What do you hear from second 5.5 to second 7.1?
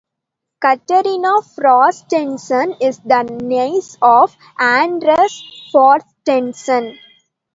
Frostenson.